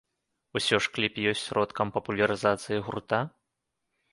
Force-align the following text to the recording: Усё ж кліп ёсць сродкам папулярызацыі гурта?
Усё 0.59 0.77
ж 0.85 0.91
кліп 0.95 1.19
ёсць 1.31 1.43
сродкам 1.49 1.93
папулярызацыі 1.99 2.81
гурта? 2.89 3.19